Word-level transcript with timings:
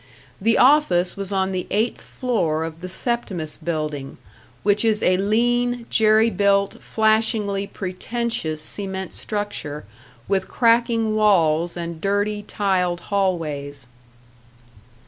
The 0.41 0.57
office 0.57 1.15
was 1.15 1.31
on 1.31 1.51
the 1.51 1.67
eighth 1.69 2.01
floor 2.01 2.63
of 2.63 2.81
the 2.81 2.89
Septimus 2.89 3.55
Building, 3.55 4.17
which 4.63 4.83
is 4.83 5.03
a 5.03 5.15
lean, 5.17 5.85
jerry 5.91 6.31
built, 6.31 6.81
flashingly 6.81 7.67
pretentious 7.67 8.63
cement 8.63 9.13
structure 9.13 9.85
with 10.27 10.47
cracking 10.47 11.15
walls 11.15 11.77
and 11.77 12.01
dirty, 12.01 12.41
tiled 12.41 12.99
hallways. 13.13 13.85